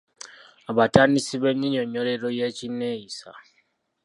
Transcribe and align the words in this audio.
Abatandisi 0.71 1.33
b’ennyinyonnyolero 1.41 2.27
y’Ekinneeyisa 2.37 3.29